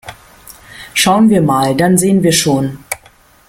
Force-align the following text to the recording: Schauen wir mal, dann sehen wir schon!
Schauen 0.95 1.29
wir 1.29 1.43
mal, 1.43 1.75
dann 1.75 1.95
sehen 1.95 2.23
wir 2.23 2.31
schon! 2.31 2.79